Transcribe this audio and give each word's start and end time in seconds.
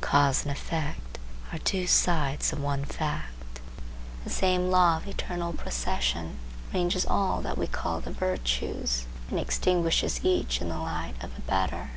Cause 0.00 0.42
and 0.42 0.50
effect 0.50 1.20
are 1.52 1.58
two 1.58 1.86
sides 1.86 2.52
of 2.52 2.58
one 2.60 2.84
fact. 2.84 3.60
The 4.24 4.30
same 4.30 4.70
law 4.72 4.96
of 4.96 5.06
eternal 5.06 5.52
procession 5.52 6.40
ranges 6.74 7.06
all 7.06 7.40
that 7.42 7.56
we 7.56 7.68
call 7.68 8.00
the 8.00 8.10
virtues, 8.10 9.06
and 9.30 9.38
extinguishes 9.38 10.24
each 10.24 10.60
in 10.60 10.68
the 10.68 10.78
light 10.80 11.14
of 11.22 11.30
a 11.38 11.42
better. 11.42 11.90